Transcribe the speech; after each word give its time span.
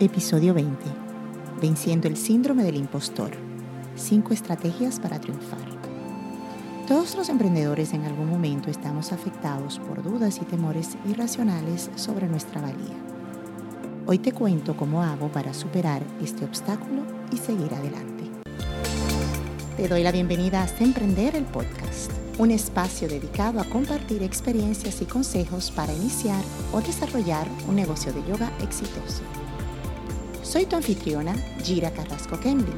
Episodio 0.00 0.54
20. 0.54 0.82
Venciendo 1.60 2.08
el 2.08 2.16
síndrome 2.16 2.64
del 2.64 2.76
impostor. 2.76 3.32
Cinco 3.96 4.32
estrategias 4.32 4.98
para 4.98 5.20
triunfar. 5.20 5.58
Todos 6.88 7.16
los 7.16 7.28
emprendedores 7.28 7.92
en 7.92 8.06
algún 8.06 8.30
momento 8.30 8.70
estamos 8.70 9.12
afectados 9.12 9.78
por 9.78 10.02
dudas 10.02 10.38
y 10.40 10.46
temores 10.46 10.96
irracionales 11.06 11.90
sobre 11.96 12.28
nuestra 12.28 12.62
valía. 12.62 12.96
Hoy 14.06 14.18
te 14.18 14.32
cuento 14.32 14.74
cómo 14.74 15.02
hago 15.02 15.28
para 15.28 15.52
superar 15.52 16.02
este 16.22 16.46
obstáculo 16.46 17.02
y 17.30 17.36
seguir 17.36 17.74
adelante. 17.74 18.24
Te 19.76 19.86
doy 19.86 20.02
la 20.02 20.12
bienvenida 20.12 20.62
a 20.62 20.82
Emprender 20.82 21.36
el 21.36 21.44
Podcast, 21.44 22.10
un 22.38 22.52
espacio 22.52 23.06
dedicado 23.06 23.60
a 23.60 23.64
compartir 23.64 24.22
experiencias 24.22 25.02
y 25.02 25.04
consejos 25.04 25.70
para 25.70 25.92
iniciar 25.92 26.42
o 26.72 26.80
desarrollar 26.80 27.46
un 27.68 27.76
negocio 27.76 28.14
de 28.14 28.26
yoga 28.26 28.50
exitoso. 28.62 29.39
Soy 30.50 30.66
tu 30.66 30.74
anfitriona, 30.74 31.32
Gira 31.62 31.92
Carrasco 31.92 32.40
Kemble. 32.40 32.74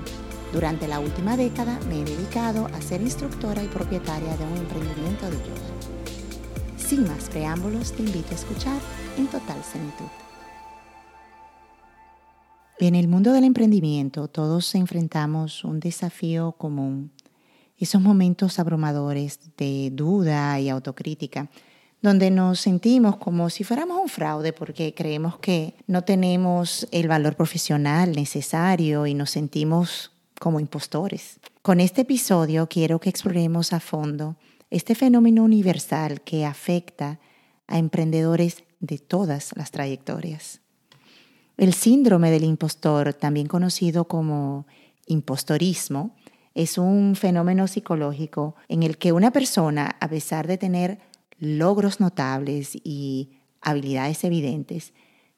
Durante 0.52 0.86
la 0.86 1.00
última 1.00 1.38
década 1.38 1.80
me 1.88 2.02
he 2.02 2.04
dedicado 2.04 2.66
a 2.66 2.82
ser 2.82 3.00
instructora 3.00 3.64
y 3.64 3.66
propietaria 3.68 4.36
de 4.36 4.44
un 4.44 4.58
emprendimiento 4.58 5.24
de 5.24 5.38
yoga. 5.38 6.76
Sin 6.76 7.04
más 7.04 7.30
preámbulos, 7.30 7.92
te 7.92 8.02
invito 8.02 8.28
a 8.32 8.34
escuchar 8.34 8.78
en 9.16 9.26
total 9.26 9.64
senitud. 9.64 10.04
En 12.78 12.94
el 12.94 13.08
mundo 13.08 13.32
del 13.32 13.44
emprendimiento 13.44 14.28
todos 14.28 14.74
enfrentamos 14.74 15.64
un 15.64 15.80
desafío 15.80 16.52
común, 16.52 17.10
esos 17.78 18.02
momentos 18.02 18.58
abrumadores 18.58 19.40
de 19.56 19.88
duda 19.94 20.60
y 20.60 20.68
autocrítica 20.68 21.48
donde 22.02 22.30
nos 22.30 22.60
sentimos 22.60 23.16
como 23.16 23.48
si 23.48 23.64
fuéramos 23.64 24.00
un 24.02 24.08
fraude 24.08 24.52
porque 24.52 24.92
creemos 24.92 25.38
que 25.38 25.74
no 25.86 26.02
tenemos 26.02 26.86
el 26.90 27.06
valor 27.06 27.36
profesional 27.36 28.12
necesario 28.12 29.06
y 29.06 29.14
nos 29.14 29.30
sentimos 29.30 30.10
como 30.40 30.58
impostores. 30.58 31.38
Con 31.62 31.78
este 31.78 32.02
episodio 32.02 32.68
quiero 32.68 32.98
que 32.98 33.08
exploremos 33.08 33.72
a 33.72 33.78
fondo 33.78 34.36
este 34.68 34.96
fenómeno 34.96 35.44
universal 35.44 36.22
que 36.22 36.44
afecta 36.44 37.20
a 37.68 37.78
emprendedores 37.78 38.64
de 38.80 38.98
todas 38.98 39.52
las 39.54 39.70
trayectorias. 39.70 40.60
El 41.56 41.74
síndrome 41.74 42.32
del 42.32 42.42
impostor, 42.42 43.14
también 43.14 43.46
conocido 43.46 44.08
como 44.08 44.66
impostorismo, 45.06 46.16
es 46.54 46.78
un 46.78 47.14
fenómeno 47.14 47.68
psicológico 47.68 48.56
en 48.68 48.82
el 48.82 48.98
que 48.98 49.12
una 49.12 49.30
persona, 49.30 49.96
a 50.00 50.08
pesar 50.08 50.48
de 50.48 50.58
tener 50.58 50.98
logros 51.42 51.98
notables 51.98 52.70
y 52.84 53.30
habilidades 53.60 54.22
evidentes, 54.22 54.92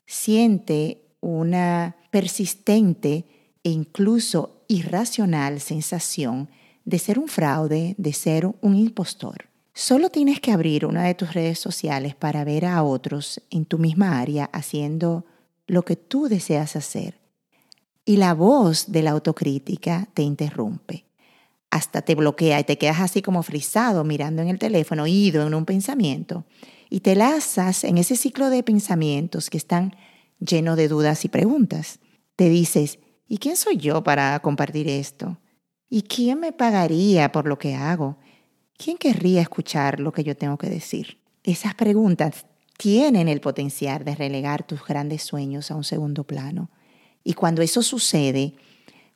siente 0.05 1.01
una 1.23 1.97
persistente 2.11 3.25
e 3.63 3.71
incluso 3.71 4.67
irracional 4.69 5.61
sensación 5.61 6.51
de 6.85 6.99
ser 6.99 7.19
un 7.19 7.27
fraude, 7.27 7.95
de 7.97 8.13
ser 8.13 8.47
un 8.61 8.77
impostor. 8.77 9.49
Solo 9.73 10.11
tienes 10.11 10.41
que 10.41 10.53
abrir 10.53 10.85
una 10.85 11.05
de 11.05 11.15
tus 11.15 11.33
redes 11.33 11.59
sociales 11.59 12.15
para 12.15 12.45
ver 12.45 12.67
a 12.67 12.83
otros 12.83 13.41
en 13.51 13.65
tu 13.65 13.79
misma 13.79 14.21
área 14.21 14.51
haciendo 14.53 15.25
lo 15.67 15.87
que 15.87 15.97
tú 15.97 16.29
deseas 16.29 16.77
hacer. 16.77 17.19
Y 18.05 18.19
la 18.19 18.35
voz 18.35 18.93
de 18.93 19.03
la 19.03 19.13
autocrítica 19.13 20.07
te 20.13 20.21
interrumpe 20.21 21.07
hasta 21.75 22.03
te 22.03 22.15
bloquea 22.15 22.61
y 22.61 22.65
te 22.65 22.79
quedas 22.79 23.01
así 23.01 23.21
como 23.21 23.43
frisado 23.43 24.05
mirando 24.05 24.43
en 24.43 24.49
el 24.49 24.61
teléfono, 24.61 25.09
ido 25.09 25.45
en 25.45 25.55
un 25.55 25.65
pensamiento, 25.65 26.45
y 26.89 27.01
te 27.01 27.17
lanzas 27.17 27.83
en 27.83 27.99
ese 27.99 28.15
ciclo 28.15 28.49
de 28.49 28.63
pensamientos 28.63 29.51
que 29.51 29.59
están 29.59 29.97
llenos 30.39 30.77
de 30.77 30.87
dudas 30.87 31.25
y 31.25 31.29
preguntas. 31.29 31.99
Te 32.37 32.49
dices, 32.49 33.01
¿y 33.27 33.39
quién 33.39 33.57
soy 33.57 33.77
yo 33.77 34.05
para 34.05 34.39
compartir 34.39 34.87
esto? 34.87 35.41
¿Y 35.91 36.03
quién 36.03 36.39
me 36.39 36.53
pagaría 36.53 37.33
por 37.33 37.49
lo 37.49 37.59
que 37.59 37.75
hago? 37.75 38.19
¿Quién 38.79 38.97
querría 38.97 39.41
escuchar 39.41 39.99
lo 39.99 40.13
que 40.13 40.23
yo 40.23 40.37
tengo 40.37 40.57
que 40.57 40.71
decir? 40.71 41.19
Esas 41.43 41.75
preguntas 41.75 42.47
tienen 42.79 43.27
el 43.27 43.41
potencial 43.41 44.05
de 44.05 44.15
relegar 44.15 44.65
tus 44.65 44.87
grandes 44.87 45.25
sueños 45.25 45.73
a 45.73 45.75
un 45.75 45.83
segundo 45.83 46.23
plano. 46.23 46.71
Y 47.25 47.33
cuando 47.33 47.63
eso 47.63 47.83
sucede, 47.83 48.55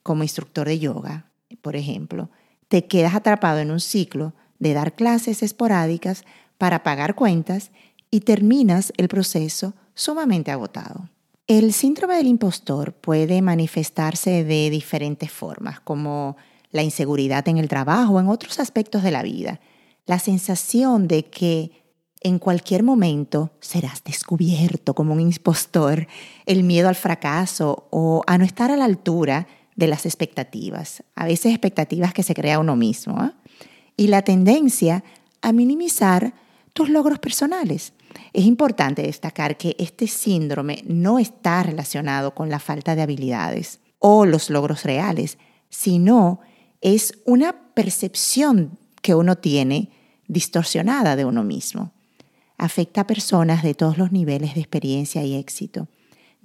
como 0.02 0.25
instructor 0.25 0.66
de 0.66 0.80
yoga, 0.80 1.30
por 1.62 1.76
ejemplo, 1.76 2.30
te 2.68 2.86
quedas 2.86 3.14
atrapado 3.14 3.58
en 3.58 3.70
un 3.70 3.80
ciclo 3.80 4.34
de 4.58 4.74
dar 4.74 4.94
clases 4.94 5.42
esporádicas 5.42 6.24
para 6.58 6.82
pagar 6.82 7.14
cuentas 7.14 7.70
y 8.10 8.20
terminas 8.20 8.92
el 8.96 9.08
proceso 9.08 9.74
sumamente 9.94 10.50
agotado. 10.50 11.08
El 11.46 11.72
síndrome 11.72 12.16
del 12.16 12.26
impostor 12.26 12.92
puede 12.92 13.40
manifestarse 13.40 14.44
de 14.44 14.70
diferentes 14.70 15.30
formas, 15.30 15.80
como 15.80 16.36
la 16.70 16.82
inseguridad 16.82 17.48
en 17.48 17.56
el 17.56 17.68
trabajo 17.68 18.14
o 18.14 18.20
en 18.20 18.28
otros 18.28 18.60
aspectos 18.60 19.02
de 19.02 19.10
la 19.10 19.22
vida, 19.22 19.60
la 20.04 20.18
sensación 20.18 21.08
de 21.08 21.24
que 21.24 21.72
en 22.20 22.38
cualquier 22.38 22.82
momento 22.82 23.52
serás 23.60 24.02
descubierto 24.04 24.94
como 24.94 25.14
un 25.14 25.20
impostor, 25.20 26.08
el 26.46 26.64
miedo 26.64 26.88
al 26.88 26.96
fracaso 26.96 27.86
o 27.90 28.22
a 28.26 28.36
no 28.38 28.44
estar 28.44 28.70
a 28.70 28.76
la 28.76 28.84
altura 28.84 29.46
de 29.78 29.86
las 29.86 30.06
expectativas, 30.06 31.04
a 31.14 31.24
veces 31.24 31.52
expectativas 31.52 32.12
que 32.12 32.24
se 32.24 32.34
crea 32.34 32.58
uno 32.58 32.74
mismo, 32.74 33.14
¿ah? 33.16 33.34
y 33.96 34.08
la 34.08 34.22
tendencia 34.22 35.04
a 35.40 35.52
minimizar 35.52 36.34
tus 36.72 36.88
logros 36.88 37.20
personales. 37.20 37.92
Es 38.32 38.44
importante 38.44 39.02
destacar 39.02 39.56
que 39.56 39.76
este 39.78 40.08
síndrome 40.08 40.82
no 40.84 41.20
está 41.20 41.62
relacionado 41.62 42.34
con 42.34 42.48
la 42.50 42.58
falta 42.58 42.96
de 42.96 43.02
habilidades 43.02 43.78
o 44.00 44.26
los 44.26 44.50
logros 44.50 44.82
reales, 44.82 45.38
sino 45.68 46.40
es 46.80 47.16
una 47.24 47.72
percepción 47.74 48.78
que 49.00 49.14
uno 49.14 49.36
tiene 49.36 49.90
distorsionada 50.26 51.14
de 51.14 51.24
uno 51.24 51.44
mismo. 51.44 51.92
Afecta 52.56 53.02
a 53.02 53.06
personas 53.06 53.62
de 53.62 53.74
todos 53.74 53.96
los 53.96 54.10
niveles 54.10 54.56
de 54.56 54.60
experiencia 54.60 55.22
y 55.22 55.36
éxito, 55.36 55.86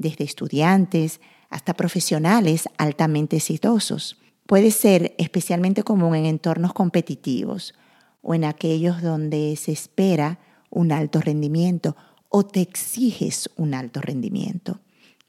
desde 0.03 0.23
estudiantes 0.23 1.19
hasta 1.49 1.73
profesionales 1.73 2.69
altamente 2.77 3.37
exitosos. 3.37 4.17
Puede 4.45 4.69
ser 4.69 5.15
especialmente 5.17 5.81
común 5.81 6.15
en 6.15 6.25
entornos 6.25 6.73
competitivos 6.73 7.73
o 8.21 8.35
en 8.35 8.43
aquellos 8.43 9.01
donde 9.01 9.55
se 9.55 9.71
espera 9.71 10.39
un 10.69 10.91
alto 10.91 11.21
rendimiento 11.21 11.95
o 12.29 12.45
te 12.45 12.61
exiges 12.61 13.49
un 13.55 13.73
alto 13.73 14.01
rendimiento. 14.01 14.79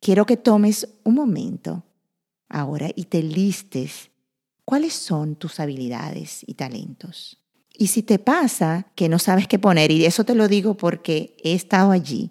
Quiero 0.00 0.26
que 0.26 0.36
tomes 0.36 0.88
un 1.04 1.14
momento 1.14 1.84
ahora 2.48 2.90
y 2.94 3.04
te 3.04 3.22
listes 3.22 4.10
cuáles 4.64 4.94
son 4.94 5.36
tus 5.36 5.60
habilidades 5.60 6.42
y 6.46 6.54
talentos. 6.54 7.38
Y 7.76 7.88
si 7.88 8.02
te 8.02 8.18
pasa 8.18 8.86
que 8.94 9.08
no 9.08 9.18
sabes 9.18 9.48
qué 9.48 9.58
poner, 9.58 9.90
y 9.90 10.04
eso 10.04 10.24
te 10.24 10.34
lo 10.34 10.46
digo 10.46 10.76
porque 10.76 11.36
he 11.42 11.54
estado 11.54 11.90
allí, 11.90 12.30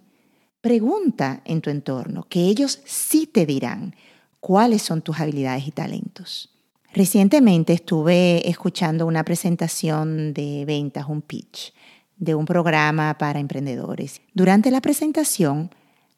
Pregunta 0.63 1.41
en 1.44 1.59
tu 1.59 1.69
entorno, 1.69 2.24
que 2.29 2.46
ellos 2.46 2.79
sí 2.85 3.28
te 3.28 3.46
dirán 3.46 3.97
cuáles 4.40 4.81
son 4.81 5.01
tus 5.01 5.19
habilidades 5.19 5.68
y 5.68 5.72
talentos. 5.72 6.51
Recientemente 6.94 7.74
estuve 7.74 8.50
escuchando 8.50 9.06
una 9.06 9.25
presentación 9.25 10.34
de 10.34 10.63
ventas, 10.63 11.09
un 11.09 11.22
pitch, 11.22 11.73
de 12.16 12.34
un 12.34 12.46
programa 12.46 13.18
para 13.18 13.41
emprendedores. 13.41 14.22
Durante 14.34 14.72
la 14.72 14.79
presentación, 14.79 15.69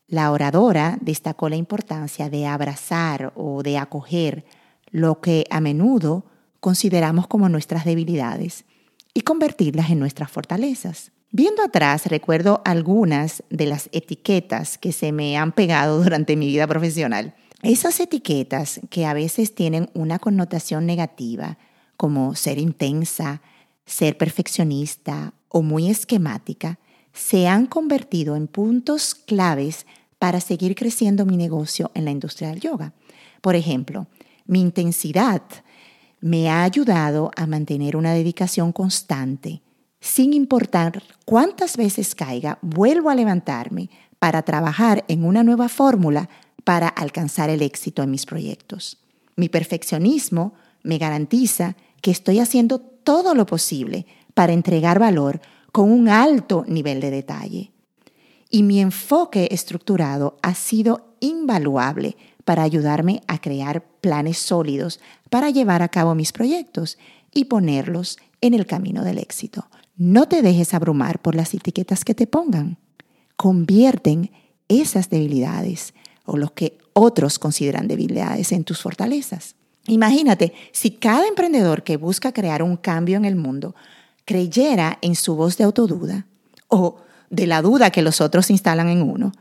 la 0.07 0.31
oradora 0.31 0.99
destacó 1.01 1.49
la 1.49 1.55
importancia 1.55 2.29
de 2.29 2.45
abrazar 2.45 3.33
o 3.35 3.63
de 3.63 3.79
acoger 3.79 4.45
lo 4.91 5.21
que 5.21 5.45
a 5.49 5.59
menudo 5.59 6.23
consideramos 6.59 7.25
como 7.25 7.49
nuestras 7.49 7.83
debilidades 7.83 8.65
y 9.11 9.21
convertirlas 9.21 9.89
en 9.89 9.97
nuestras 9.97 10.29
fortalezas. 10.29 11.11
Viendo 11.37 11.63
atrás, 11.63 12.05
recuerdo 12.05 12.61
algunas 12.63 13.43
de 13.49 13.65
las 13.65 13.89
etiquetas 13.91 14.77
que 14.77 14.93
se 14.93 15.11
me 15.11 15.35
han 15.35 15.51
pegado 15.51 16.01
durante 16.03 16.37
mi 16.37 16.47
vida 16.47 16.65
profesional. 16.65 17.35
Esas 17.61 17.99
etiquetas 17.99 18.79
que 18.89 19.05
a 19.05 19.13
veces 19.13 19.53
tienen 19.53 19.89
una 19.93 20.17
connotación 20.17 20.85
negativa, 20.85 21.57
como 21.97 22.35
ser 22.35 22.57
intensa, 22.57 23.41
ser 23.85 24.17
perfeccionista 24.17 25.33
o 25.49 25.61
muy 25.61 25.89
esquemática, 25.89 26.79
se 27.11 27.49
han 27.49 27.65
convertido 27.65 28.37
en 28.37 28.47
puntos 28.47 29.13
claves 29.13 29.85
para 30.17 30.39
seguir 30.39 30.73
creciendo 30.73 31.25
mi 31.25 31.35
negocio 31.35 31.91
en 31.95 32.05
la 32.05 32.11
industria 32.11 32.47
del 32.47 32.61
yoga. 32.61 32.93
Por 33.41 33.55
ejemplo, 33.55 34.07
mi 34.45 34.61
intensidad 34.61 35.41
me 36.21 36.49
ha 36.49 36.63
ayudado 36.63 37.29
a 37.35 37.45
mantener 37.45 37.97
una 37.97 38.13
dedicación 38.13 38.71
constante 38.71 39.64
sin 40.05 40.33
importar 40.33 41.01
cuántas 41.25 41.77
veces 41.77 42.13
caiga, 42.13 42.59
vuelvo 42.61 43.09
a 43.09 43.15
levantarme 43.15 43.89
para 44.19 44.43
trabajar 44.43 45.03
en 45.07 45.25
una 45.25 45.43
nueva 45.43 45.67
fórmula 45.67 46.29
para 46.63 46.87
alcanzar 46.87 47.49
el 47.49 47.63
éxito 47.63 48.03
en 48.03 48.11
mis 48.11 48.27
proyectos. 48.27 48.99
Mi 49.35 49.49
perfeccionismo 49.49 50.53
me 50.83 50.99
garantiza 50.99 51.75
que 52.01 52.11
estoy 52.11 52.37
haciendo 52.37 52.77
todo 52.77 53.33
lo 53.33 53.47
posible 53.47 54.05
para 54.35 54.53
entregar 54.53 54.99
valor 54.99 55.41
con 55.71 55.91
un 55.91 56.07
alto 56.07 56.65
nivel 56.67 57.01
de 57.01 57.09
detalle. 57.09 57.71
Y 58.51 58.61
mi 58.61 58.81
enfoque 58.81 59.47
estructurado 59.49 60.37
ha 60.43 60.53
sido 60.53 61.15
invaluable 61.19 62.15
para 62.43 62.61
ayudarme 62.61 63.23
a 63.27 63.41
crear 63.41 63.83
planes 64.01 64.37
sólidos 64.37 64.99
para 65.31 65.49
llevar 65.49 65.81
a 65.81 65.89
cabo 65.89 66.13
mis 66.13 66.31
proyectos 66.31 66.99
y 67.33 67.45
ponerlos 67.45 68.19
en 68.41 68.53
el 68.53 68.67
camino 68.67 69.03
del 69.03 69.17
éxito. 69.17 69.67
No 69.97 70.27
te 70.27 70.41
dejes 70.41 70.73
abrumar 70.73 71.21
por 71.21 71.35
las 71.35 71.53
etiquetas 71.53 72.03
que 72.03 72.15
te 72.15 72.27
pongan. 72.27 72.77
Convierten 73.37 74.31
esas 74.67 75.09
debilidades 75.09 75.93
o 76.25 76.37
lo 76.37 76.53
que 76.53 76.77
otros 76.93 77.39
consideran 77.39 77.87
debilidades 77.87 78.51
en 78.51 78.63
tus 78.63 78.81
fortalezas. 78.81 79.55
Imagínate, 79.87 80.53
si 80.71 80.91
cada 80.91 81.27
emprendedor 81.27 81.83
que 81.83 81.97
busca 81.97 82.31
crear 82.31 82.63
un 82.63 82.77
cambio 82.77 83.17
en 83.17 83.25
el 83.25 83.35
mundo 83.35 83.75
creyera 84.25 84.97
en 85.01 85.15
su 85.15 85.35
voz 85.35 85.57
de 85.57 85.63
autoduda 85.63 86.25
o 86.67 86.97
de 87.29 87.47
la 87.47 87.61
duda 87.61 87.91
que 87.91 88.01
los 88.01 88.21
otros 88.21 88.49
instalan 88.49 88.89
en 88.89 89.01
uno, 89.03 89.31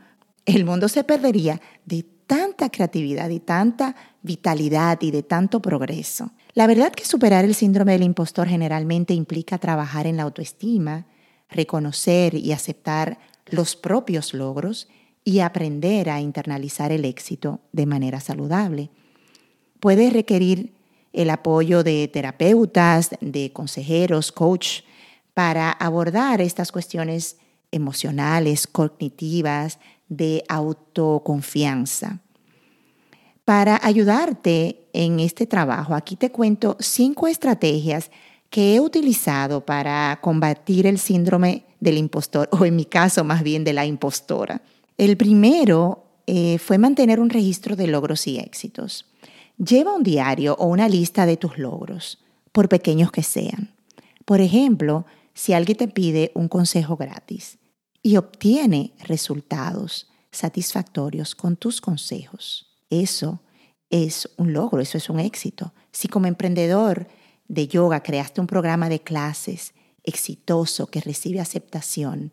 el 0.45 0.63
mundo 0.63 0.87
se 0.87 1.03
perdería 1.03 1.59
de 1.85 2.05
tanta 2.27 2.69
creatividad 2.69 3.29
y 3.29 3.39
tanta 3.39 3.95
vitalidad 4.21 4.99
y 5.01 5.11
de 5.11 5.23
tanto 5.23 5.61
progreso. 5.61 6.31
La 6.55 6.67
verdad 6.67 6.93
que 6.93 7.03
superar 7.03 7.43
el 7.43 7.53
síndrome 7.53 7.91
del 7.91 8.03
impostor 8.03 8.47
generalmente 8.47 9.13
implica 9.13 9.57
trabajar 9.57 10.07
en 10.07 10.15
la 10.15 10.23
autoestima, 10.23 11.05
reconocer 11.49 12.33
y 12.33 12.53
aceptar 12.53 13.19
los 13.47 13.75
propios 13.75 14.33
logros 14.33 14.87
y 15.25 15.39
aprender 15.39 16.09
a 16.09 16.21
internalizar 16.21 16.93
el 16.93 17.03
éxito 17.03 17.59
de 17.73 17.85
manera 17.85 18.21
saludable. 18.21 18.89
Puede 19.81 20.09
requerir 20.09 20.73
el 21.11 21.29
apoyo 21.29 21.83
de 21.83 22.07
terapeutas, 22.07 23.09
de 23.19 23.51
consejeros, 23.51 24.31
coach, 24.31 24.83
para 25.33 25.71
abordar 25.71 26.39
estas 26.39 26.71
cuestiones 26.71 27.35
emocionales, 27.71 28.65
cognitivas, 28.65 29.79
de 30.07 30.45
autoconfianza. 30.47 32.21
Para 33.45 33.79
ayudarte 33.83 34.87
en 34.91 35.19
este 35.19 35.45
trabajo, 35.45 35.93
aquí 35.93 36.15
te 36.15 36.31
cuento 36.31 36.77
cinco 36.79 37.27
estrategias 37.27 38.09
que 38.49 38.73
he 38.73 38.79
utilizado 38.79 39.63
para 39.63 40.17
combatir 40.19 40.87
el 40.87 40.97
síndrome 40.97 41.63
del 41.79 41.99
impostor, 41.99 42.49
o 42.51 42.65
en 42.65 42.75
mi 42.75 42.85
caso 42.85 43.23
más 43.23 43.43
bien 43.43 43.63
de 43.63 43.73
la 43.73 43.85
impostora. 43.85 44.63
El 44.97 45.15
primero 45.15 46.05
eh, 46.25 46.57
fue 46.57 46.79
mantener 46.79 47.19
un 47.19 47.29
registro 47.29 47.75
de 47.75 47.85
logros 47.85 48.25
y 48.25 48.39
éxitos. 48.39 49.05
Lleva 49.57 49.93
un 49.93 50.01
diario 50.01 50.55
o 50.57 50.65
una 50.65 50.89
lista 50.89 51.27
de 51.27 51.37
tus 51.37 51.59
logros, 51.59 52.17
por 52.51 52.67
pequeños 52.67 53.11
que 53.11 53.21
sean. 53.21 53.75
Por 54.25 54.41
ejemplo, 54.41 55.05
si 55.35 55.53
alguien 55.53 55.77
te 55.77 55.87
pide 55.87 56.31
un 56.33 56.47
consejo 56.47 56.97
gratis 56.97 57.59
y 58.01 58.17
obtiene 58.17 58.93
resultados 59.03 60.07
satisfactorios 60.31 61.35
con 61.35 61.57
tus 61.57 61.79
consejos, 61.79 62.74
eso 62.89 63.41
es 63.89 64.29
un 64.37 64.53
logro, 64.53 64.81
eso 64.81 64.97
es 64.97 65.09
un 65.09 65.19
éxito. 65.19 65.73
Si 65.91 66.07
como 66.07 66.27
emprendedor 66.27 67.07
de 67.47 67.67
yoga 67.67 68.01
creaste 68.01 68.41
un 68.41 68.47
programa 68.47 68.89
de 68.89 69.01
clases 69.01 69.73
exitoso 70.03 70.87
que 70.87 71.01
recibe 71.01 71.39
aceptación, 71.39 72.31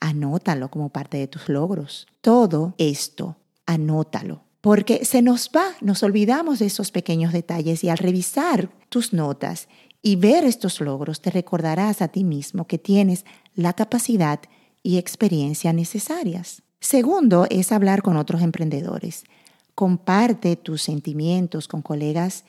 anótalo 0.00 0.70
como 0.70 0.90
parte 0.90 1.18
de 1.18 1.28
tus 1.28 1.48
logros. 1.48 2.06
Todo 2.20 2.74
esto, 2.78 3.36
anótalo. 3.66 4.44
Porque 4.60 5.04
se 5.04 5.22
nos 5.22 5.50
va, 5.54 5.66
nos 5.80 6.02
olvidamos 6.02 6.58
de 6.58 6.66
esos 6.66 6.90
pequeños 6.90 7.32
detalles 7.32 7.82
y 7.82 7.88
al 7.88 7.98
revisar 7.98 8.70
tus 8.88 9.12
notas 9.12 9.68
y 10.02 10.16
ver 10.16 10.44
estos 10.44 10.80
logros, 10.80 11.20
te 11.20 11.30
recordarás 11.30 12.02
a 12.02 12.08
ti 12.08 12.24
mismo 12.24 12.66
que 12.66 12.78
tienes 12.78 13.24
la 13.54 13.72
capacidad 13.72 14.40
y 14.82 14.98
experiencia 14.98 15.72
necesarias. 15.72 16.62
Segundo 16.80 17.46
es 17.50 17.72
hablar 17.72 18.02
con 18.02 18.16
otros 18.16 18.42
emprendedores. 18.42 19.24
Comparte 19.74 20.56
tus 20.56 20.82
sentimientos 20.82 21.68
con 21.68 21.82
colegas 21.82 22.44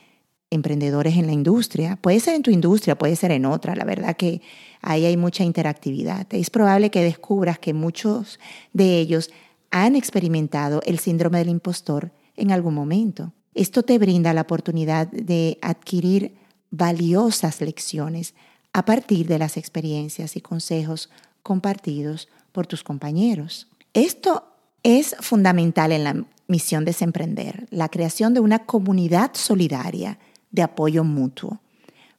emprendedores 0.52 1.16
en 1.16 1.28
la 1.28 1.32
industria. 1.32 1.96
Puede 1.96 2.20
ser 2.20 2.36
en 2.36 2.44
tu 2.44 2.52
industria, 2.52 2.98
puede 2.98 3.16
ser 3.16 3.32
en 3.32 3.46
otra. 3.46 3.76
La 3.76 3.86
verdad 3.86 4.18
que 4.18 4.42
ahí 4.82 5.06
hay 5.06 5.18
mucha 5.18 5.44
interactividad. 5.44 6.28
Es 6.34 6.50
probable 6.50 6.92
que 6.92 7.04
descubras 7.04 7.58
que 7.58 7.74
muchos 7.74 8.40
de 8.74 9.00
ellos 9.00 9.32
han 9.72 9.96
experimentado 9.96 10.82
el 10.86 11.00
síndrome 11.00 11.40
del 11.40 11.50
impostor 11.50 12.12
en 12.36 12.52
algún 12.52 12.74
momento. 12.74 13.32
Esto 13.54 13.84
te 13.84 13.98
brinda 13.98 14.34
la 14.34 14.42
oportunidad 14.42 15.08
de 15.08 15.58
adquirir 15.62 16.36
valiosas 16.70 17.62
lecciones 17.62 18.34
a 18.74 18.86
partir 18.86 19.28
de 19.28 19.40
las 19.40 19.58
experiencias 19.58 20.36
y 20.36 20.42
consejos 20.42 21.10
compartidos 21.44 22.30
por 22.52 22.68
tus 22.68 22.84
compañeros. 22.84 23.68
Esto 23.94 24.46
es 24.84 25.16
fundamental 25.20 25.92
en 25.92 26.04
la 26.04 26.26
misión 26.52 26.86
de 26.86 26.92
Desemprender, 26.92 27.66
la 27.72 27.90
creación 27.90 28.36
de 28.36 28.40
una 28.40 28.60
comunidad 28.66 29.32
solidaria 29.34 30.20
de 30.52 30.62
apoyo 30.62 31.04
mutuo. 31.04 31.60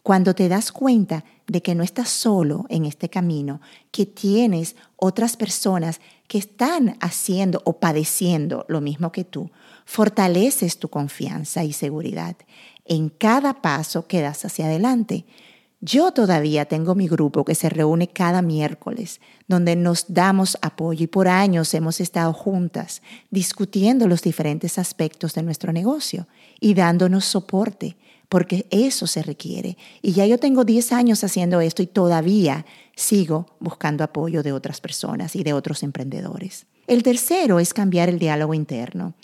Cuando 0.03 0.35
te 0.35 0.49
das 0.49 0.73
cuenta 0.73 1.25
de 1.47 1.63
que 1.63 1.77
no 1.77 1.85
estás 1.85 2.09
solo 2.09 2.67
en 2.69 2.87
este 2.87 3.09
camino, 3.09 3.61
que 3.93 4.07
tienes 4.07 4.75
otras 4.97 5.37
personas 5.37 6.01
que 6.27 6.39
están 6.39 6.97
haciendo 7.01 7.63
o 7.65 7.79
padeciendo 7.79 8.65
lo 8.69 8.81
mismo 8.81 9.13
que 9.13 9.23
tú, 9.23 9.51
fortaleces 9.85 10.79
tu 10.79 10.89
confianza 10.89 11.63
y 11.63 11.73
seguridad 11.73 12.35
en 12.85 13.11
cada 13.11 13.63
paso 13.63 14.09
que 14.09 14.23
das 14.23 14.45
hacia 14.45 14.65
adelante. 14.65 15.25
Yo 15.85 16.13
todavía 16.13 16.67
tengo 16.67 16.95
mi 16.95 17.09
grupo 17.09 17.45
que 17.45 17.57
se 17.57 17.69
reúne 17.69 18.07
cada 18.07 18.41
miércoles, 18.41 19.21
donde 19.49 19.75
nos 19.75 20.05
damos 20.15 20.57
apoyo 20.63 21.03
y 21.03 21.09
por 21.09 21.27
años 21.27 21.75
hemos 21.75 22.01
estado 22.01 22.33
juntas 22.33 23.03
discutiendo 23.33 24.07
los 24.07 24.23
diferentes 24.23 24.79
aspectos 24.79 25.35
de 25.35 25.43
nuestro 25.43 25.73
negocio 25.73 26.29
y 26.61 26.75
dándonos 26.75 27.25
soporte 27.25 27.97
porque 28.29 28.65
eso 28.71 29.09
se 29.09 29.25
requiere. 29.25 29.77
Y 30.03 30.13
ya 30.13 30.25
yo 30.25 30.39
tengo 30.39 30.65
10 30.65 30.93
años 30.93 31.25
haciendo 31.25 31.61
esto 31.61 31.83
y 31.83 31.89
todavía 31.89 32.65
sigo 32.95 33.47
buscando 33.59 34.05
apoyo 34.05 34.45
de 34.45 34.53
otras 34.53 34.81
personas 34.81 35.35
y 35.35 35.43
de 35.43 35.53
otros 35.53 35.83
emprendedores. 35.83 36.67
El 36.87 37.03
tercero 37.03 37.59
es 37.59 37.75
cambiar 37.75 38.09
el 38.09 38.21
diálogo 38.21 38.55
interno. 38.55 39.15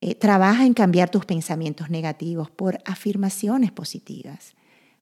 Eh, 0.00 0.14
trabaja 0.14 0.64
en 0.64 0.74
cambiar 0.74 1.10
tus 1.10 1.24
pensamientos 1.24 1.90
negativos 1.90 2.52
por 2.52 2.78
afirmaciones 2.84 3.72
positivas. 3.72 4.54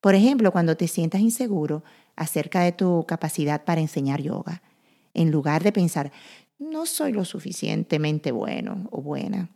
Por 0.03 0.17
ejemplo, 0.17 0.51
cuando 0.51 0.77
te 0.77 0.89
sientas 0.89 1.21
inseguro 1.21 1.85
acerca 2.17 2.63
de 2.63 2.73
tu 2.73 3.07
capacidad 3.07 3.65
para 3.65 3.81
enseñar 3.81 4.21
yoga, 4.21 4.61
en 5.15 5.31
lugar 5.31 5.63
de 5.63 5.71
pensar, 5.71 6.11
no 6.59 6.87
soy 6.87 7.13
lo 7.13 7.25
suficientemente 7.25 8.33
bueno 8.33 8.89
o 8.91 9.01
buena, 9.01 9.51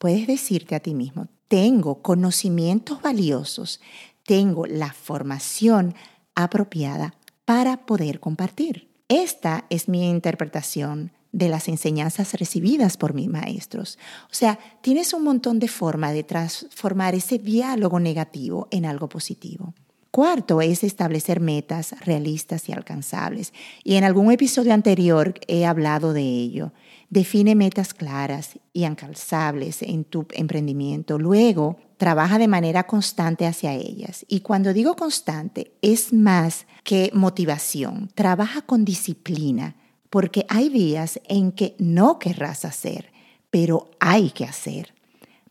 puedes 0.00 0.26
decirte 0.26 0.74
a 0.74 0.80
ti 0.80 0.94
mismo, 0.94 1.28
tengo 1.46 2.02
conocimientos 2.02 3.00
valiosos, 3.02 3.80
tengo 4.24 4.66
la 4.66 4.92
formación 4.92 5.94
apropiada 6.34 7.14
para 7.44 7.86
poder 7.86 8.18
compartir. 8.18 8.90
Esta 9.06 9.66
es 9.70 9.88
mi 9.88 10.10
interpretación 10.10 11.12
de 11.32 11.48
las 11.48 11.68
enseñanzas 11.68 12.34
recibidas 12.34 12.96
por 12.96 13.14
mis 13.14 13.28
maestros. 13.28 13.98
O 14.30 14.34
sea, 14.34 14.58
tienes 14.82 15.12
un 15.14 15.24
montón 15.24 15.58
de 15.58 15.68
formas 15.68 16.12
de 16.12 16.22
transformar 16.22 17.14
ese 17.14 17.38
diálogo 17.38 17.98
negativo 17.98 18.68
en 18.70 18.84
algo 18.84 19.08
positivo. 19.08 19.74
Cuarto 20.12 20.60
es 20.60 20.84
establecer 20.84 21.40
metas 21.40 21.94
realistas 22.04 22.68
y 22.68 22.72
alcanzables. 22.72 23.54
Y 23.82 23.94
en 23.94 24.04
algún 24.04 24.30
episodio 24.30 24.74
anterior 24.74 25.40
he 25.48 25.64
hablado 25.64 26.12
de 26.12 26.20
ello. 26.20 26.72
Define 27.08 27.54
metas 27.54 27.94
claras 27.94 28.58
y 28.74 28.84
alcanzables 28.84 29.80
en 29.80 30.04
tu 30.04 30.26
emprendimiento. 30.32 31.18
Luego, 31.18 31.78
trabaja 31.96 32.38
de 32.38 32.46
manera 32.46 32.86
constante 32.86 33.46
hacia 33.46 33.72
ellas. 33.72 34.26
Y 34.28 34.40
cuando 34.40 34.74
digo 34.74 34.96
constante, 34.96 35.72
es 35.80 36.12
más 36.12 36.66
que 36.84 37.10
motivación. 37.14 38.10
Trabaja 38.14 38.60
con 38.60 38.84
disciplina, 38.84 39.76
porque 40.12 40.44
hay 40.50 40.68
días 40.68 41.18
en 41.24 41.52
que 41.52 41.74
no 41.78 42.18
querrás 42.18 42.66
hacer, 42.66 43.10
pero 43.48 43.90
hay 43.98 44.28
que 44.28 44.44
hacer. 44.44 44.92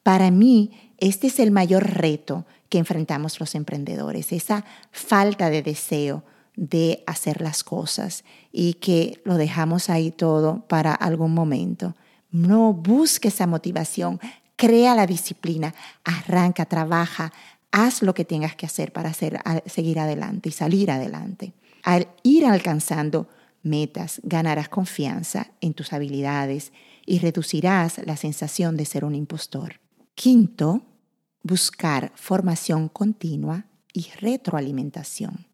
Para 0.04 0.30
mí, 0.30 0.94
este 1.00 1.28
es 1.28 1.40
el 1.40 1.50
mayor 1.50 1.84
reto 1.84 2.46
que 2.70 2.78
enfrentamos 2.78 3.40
los 3.40 3.56
emprendedores, 3.56 4.32
esa 4.32 4.64
falta 4.92 5.50
de 5.50 5.64
deseo 5.64 6.24
de 6.56 7.04
hacer 7.08 7.42
las 7.42 7.64
cosas 7.64 8.24
y 8.52 8.76
que 8.76 9.20
lo 9.26 9.38
dejamos 9.38 9.90
ahí 9.90 10.12
todo 10.12 10.64
para 10.68 10.94
algún 10.94 11.34
momento. 11.34 11.96
No 12.30 12.72
busque 12.72 13.30
esa 13.30 13.48
motivación, 13.48 14.20
crea 14.58 14.94
la 14.94 15.08
disciplina, 15.08 15.74
arranca, 16.04 16.66
trabaja, 16.66 17.34
haz 17.72 18.04
lo 18.04 18.14
que 18.14 18.26
tengas 18.26 18.56
que 18.56 18.68
hacer 18.68 18.94
para 18.94 19.12
seguir 19.12 20.00
adelante 20.00 20.50
y 20.50 20.52
salir 20.52 20.92
adelante. 20.92 21.54
Al 21.82 22.10
ir 22.22 22.46
alcanzando 22.46 23.28
metas, 23.64 24.22
ganarás 24.24 24.70
confianza 24.70 25.52
en 25.62 25.74
tus 25.74 25.94
habilidades 25.94 26.72
y 27.06 27.20
reducirás 27.20 28.00
la 28.06 28.18
sensación 28.18 28.78
de 28.78 28.86
ser 28.86 29.06
un 29.06 29.16
impostor. 29.16 29.80
Quinto, 30.16 30.82
buscar 31.44 32.12
formación 32.16 32.90
continua 32.90 33.66
y 33.94 34.08
retroalimentación. 34.20 35.48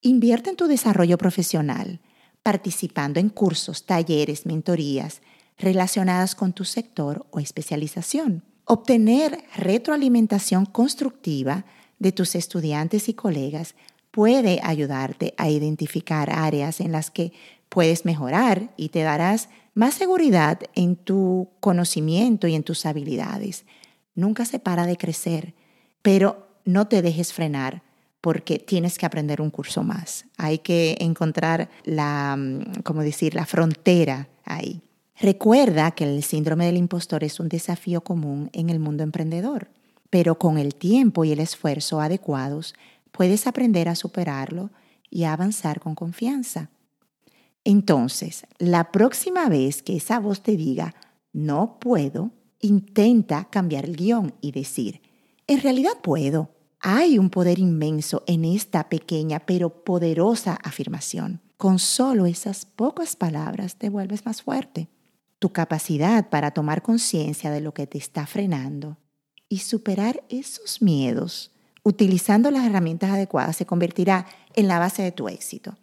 Invierte 0.00 0.50
en 0.50 0.56
tu 0.56 0.66
desarrollo 0.66 1.16
profesional, 1.16 2.00
participando 2.42 3.20
en 3.20 3.30
cursos, 3.30 3.86
talleres, 3.86 4.44
mentorías 4.44 5.22
relacionadas 5.56 6.34
con 6.34 6.52
tu 6.52 6.64
sector 6.64 7.26
o 7.30 7.40
especialización. 7.40 8.44
Obtener 8.66 9.44
retroalimentación 9.56 10.66
constructiva 10.66 11.64
de 11.98 12.12
tus 12.12 12.34
estudiantes 12.34 13.08
y 13.08 13.14
colegas 13.14 13.74
puede 14.14 14.60
ayudarte 14.62 15.34
a 15.38 15.50
identificar 15.50 16.30
áreas 16.30 16.80
en 16.80 16.92
las 16.92 17.10
que 17.10 17.32
puedes 17.68 18.04
mejorar 18.04 18.70
y 18.76 18.90
te 18.90 19.02
darás 19.02 19.48
más 19.74 19.94
seguridad 19.94 20.60
en 20.76 20.94
tu 20.94 21.48
conocimiento 21.58 22.46
y 22.46 22.54
en 22.54 22.62
tus 22.62 22.86
habilidades. 22.86 23.64
Nunca 24.14 24.44
se 24.44 24.60
para 24.60 24.86
de 24.86 24.96
crecer, 24.96 25.54
pero 26.00 26.46
no 26.64 26.86
te 26.86 27.02
dejes 27.02 27.32
frenar 27.32 27.82
porque 28.20 28.60
tienes 28.60 28.98
que 28.98 29.06
aprender 29.06 29.40
un 29.40 29.50
curso 29.50 29.82
más. 29.82 30.26
Hay 30.36 30.58
que 30.58 30.96
encontrar 31.00 31.68
la, 31.82 32.36
mm, 32.38 32.82
como 32.84 33.02
decir, 33.02 33.34
la 33.34 33.46
frontera 33.46 34.28
ahí. 34.44 34.80
Recuerda 35.20 35.90
que 35.90 36.04
el 36.04 36.22
síndrome 36.22 36.66
del 36.66 36.76
impostor 36.76 37.24
es 37.24 37.40
un 37.40 37.48
desafío 37.48 38.02
común 38.02 38.48
en 38.52 38.70
el 38.70 38.78
mundo 38.78 39.02
emprendedor, 39.02 39.70
pero 40.08 40.38
con 40.38 40.56
el 40.58 40.76
tiempo 40.76 41.24
y 41.24 41.32
el 41.32 41.40
esfuerzo 41.40 42.00
adecuados 42.00 42.74
puedes 43.14 43.46
aprender 43.46 43.88
a 43.88 43.94
superarlo 43.94 44.72
y 45.08 45.22
a 45.22 45.32
avanzar 45.32 45.78
con 45.78 45.94
confianza. 45.94 46.70
Entonces, 47.62 48.44
la 48.58 48.90
próxima 48.90 49.48
vez 49.48 49.82
que 49.82 49.96
esa 49.96 50.18
voz 50.18 50.42
te 50.42 50.56
diga, 50.56 50.94
no 51.32 51.78
puedo, 51.78 52.32
intenta 52.60 53.44
cambiar 53.44 53.84
el 53.84 53.96
guion 53.96 54.34
y 54.40 54.50
decir, 54.50 55.00
en 55.46 55.60
realidad 55.60 55.92
puedo. 56.02 56.50
Hay 56.80 57.18
un 57.18 57.30
poder 57.30 57.58
inmenso 57.60 58.24
en 58.26 58.44
esta 58.44 58.88
pequeña 58.88 59.38
pero 59.46 59.84
poderosa 59.84 60.58
afirmación. 60.62 61.40
Con 61.56 61.78
solo 61.78 62.26
esas 62.26 62.66
pocas 62.66 63.14
palabras 63.14 63.76
te 63.76 63.88
vuelves 63.88 64.26
más 64.26 64.42
fuerte. 64.42 64.88
Tu 65.38 65.52
capacidad 65.52 66.28
para 66.28 66.50
tomar 66.50 66.82
conciencia 66.82 67.50
de 67.50 67.60
lo 67.60 67.72
que 67.72 67.86
te 67.86 67.96
está 67.96 68.26
frenando 68.26 68.98
y 69.48 69.60
superar 69.60 70.24
esos 70.28 70.82
miedos 70.82 71.53
utilizando 71.84 72.50
las 72.50 72.64
herramientas 72.64 73.10
adecuadas 73.10 73.56
se 73.56 73.66
convertirá 73.66 74.26
en 74.54 74.66
la 74.66 74.80
base 74.80 75.02
de 75.02 75.12
tu 75.12 75.28
éxito. 75.28 75.76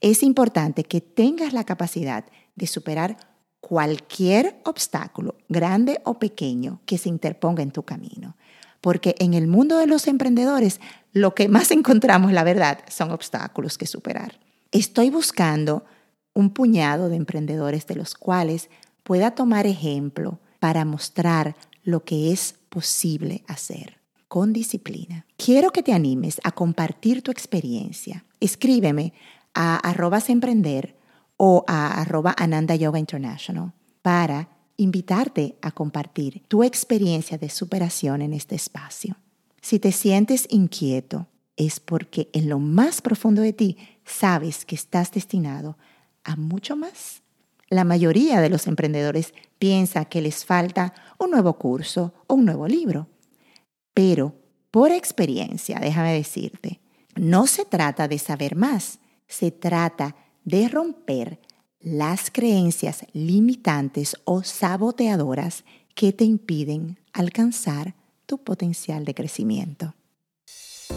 Es 0.00 0.22
importante 0.22 0.84
que 0.84 1.02
tengas 1.02 1.52
la 1.52 1.64
capacidad 1.64 2.24
de 2.56 2.66
superar 2.66 3.18
cualquier 3.60 4.58
obstáculo, 4.64 5.36
grande 5.50 6.00
o 6.04 6.18
pequeño, 6.18 6.80
que 6.86 6.96
se 6.96 7.10
interponga 7.10 7.62
en 7.62 7.72
tu 7.72 7.82
camino 7.82 8.36
porque 8.80 9.14
en 9.18 9.34
el 9.34 9.46
mundo 9.46 9.78
de 9.78 9.86
los 9.86 10.06
emprendedores 10.06 10.80
lo 11.12 11.34
que 11.34 11.48
más 11.48 11.70
encontramos, 11.70 12.32
la 12.32 12.44
verdad, 12.44 12.80
son 12.88 13.10
obstáculos 13.10 13.78
que 13.78 13.86
superar. 13.86 14.40
Estoy 14.72 15.10
buscando 15.10 15.84
un 16.32 16.50
puñado 16.50 17.08
de 17.08 17.16
emprendedores 17.16 17.86
de 17.86 17.96
los 17.96 18.14
cuales 18.14 18.70
pueda 19.02 19.32
tomar 19.32 19.66
ejemplo 19.66 20.38
para 20.60 20.84
mostrar 20.84 21.56
lo 21.82 22.04
que 22.04 22.32
es 22.32 22.54
posible 22.68 23.42
hacer 23.48 23.99
con 24.30 24.52
disciplina. 24.52 25.26
Quiero 25.36 25.72
que 25.72 25.82
te 25.82 25.92
animes 25.92 26.40
a 26.44 26.52
compartir 26.52 27.20
tu 27.20 27.32
experiencia. 27.32 28.24
Escríbeme 28.38 29.12
a 29.54 29.76
arrobas 29.76 30.30
emprender 30.30 30.96
o 31.36 31.64
a 31.66 32.00
arroba 32.00 32.36
Yoga 32.78 33.00
International 33.00 33.72
para 34.02 34.48
invitarte 34.76 35.56
a 35.60 35.72
compartir 35.72 36.44
tu 36.46 36.62
experiencia 36.62 37.38
de 37.38 37.50
superación 37.50 38.22
en 38.22 38.32
este 38.32 38.54
espacio. 38.54 39.16
Si 39.60 39.80
te 39.80 39.90
sientes 39.90 40.46
inquieto, 40.48 41.26
es 41.56 41.80
porque 41.80 42.30
en 42.32 42.48
lo 42.48 42.60
más 42.60 43.02
profundo 43.02 43.42
de 43.42 43.52
ti 43.52 43.78
sabes 44.04 44.64
que 44.64 44.76
estás 44.76 45.10
destinado 45.10 45.76
a 46.22 46.36
mucho 46.36 46.76
más. 46.76 47.24
La 47.68 47.82
mayoría 47.82 48.40
de 48.40 48.48
los 48.48 48.68
emprendedores 48.68 49.34
piensa 49.58 50.04
que 50.04 50.20
les 50.20 50.44
falta 50.44 50.94
un 51.18 51.32
nuevo 51.32 51.54
curso 51.58 52.14
o 52.28 52.34
un 52.34 52.44
nuevo 52.44 52.68
libro. 52.68 53.08
Pero 54.00 54.32
por 54.70 54.92
experiencia, 54.92 55.78
déjame 55.78 56.14
decirte, 56.14 56.80
no 57.16 57.46
se 57.46 57.66
trata 57.66 58.08
de 58.08 58.18
saber 58.18 58.56
más, 58.56 58.98
se 59.28 59.50
trata 59.50 60.16
de 60.42 60.70
romper 60.70 61.38
las 61.80 62.30
creencias 62.30 63.04
limitantes 63.12 64.16
o 64.24 64.42
saboteadoras 64.42 65.64
que 65.94 66.14
te 66.14 66.24
impiden 66.24 66.98
alcanzar 67.12 67.94
tu 68.24 68.42
potencial 68.42 69.04
de 69.04 69.12
crecimiento. 69.12 69.94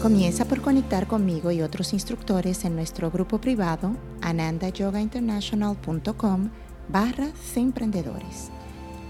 Comienza 0.00 0.46
por 0.46 0.62
conectar 0.62 1.06
conmigo 1.06 1.50
y 1.50 1.60
otros 1.60 1.92
instructores 1.92 2.64
en 2.64 2.74
nuestro 2.74 3.10
grupo 3.10 3.38
privado 3.38 3.94
anandayogainternational.com 4.22 6.48
barra 6.88 7.28
emprendedores. 7.54 8.48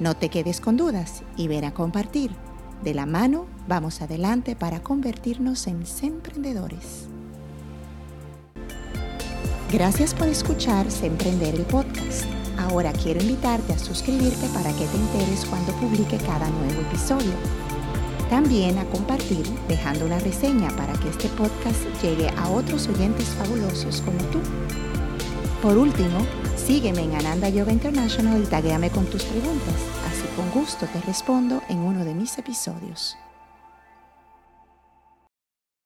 No 0.01 0.17
te 0.17 0.31
quedes 0.31 0.61
con 0.61 0.77
dudas 0.77 1.23
y 1.37 1.47
ven 1.47 1.65
a 1.65 1.73
compartir. 1.73 2.33
De 2.83 2.93
la 2.93 3.07
mano 3.07 3.54
vamos 3.67 4.03
adelante 4.03 4.57
para 4.57 4.83
convertirnos 4.83 5.67
en 5.67 5.85
emprendedores. 6.03 7.09
Gracias 9.73 10.15
por 10.15 10.29
escuchar 10.29 10.87
Emprender 11.03 11.55
el 11.55 11.63
podcast. 11.63 12.25
Ahora 12.59 12.93
quiero 12.93 13.21
invitarte 13.21 13.73
a 13.73 13.79
suscribirte 13.79 14.47
para 14.49 14.71
que 14.73 14.87
te 14.87 14.97
enteres 14.97 15.45
cuando 15.47 15.73
publique 15.73 16.17
cada 16.19 16.49
nuevo 16.49 16.81
episodio. 16.83 17.33
También 18.31 18.79
a 18.79 18.85
compartir 18.87 19.45
dejando 19.69 20.07
una 20.07 20.19
reseña 20.21 20.69
para 20.77 20.93
que 20.95 21.09
este 21.09 21.29
podcast 21.31 21.83
llegue 22.03 22.29
a 22.31 22.49
otros 22.51 22.87
oyentes 22.89 23.27
fabulosos 23.31 24.01
como 24.03 24.19
tú. 24.31 24.39
Por 25.61 25.77
último, 25.77 26.25
sígueme 26.57 27.03
en 27.03 27.15
Ananda 27.17 27.49
Yoga 27.49 27.73
International 27.73 28.41
y 28.43 28.47
taguéame 28.47 28.91
con 28.91 29.07
tus 29.07 29.25
preguntas, 29.25 29.75
así 30.09 30.27
con 30.37 30.51
gusto 30.53 30.87
te 30.87 31.01
respondo 31.01 31.63
en 31.69 31.79
uno 31.79 32.05
de 32.05 32.15
mis 32.15 32.39
episodios. 32.39 33.17